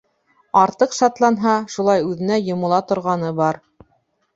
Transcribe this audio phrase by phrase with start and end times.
[0.61, 3.67] Артыҡ шатланһа, шулай үҙенә йомола торғаны бар.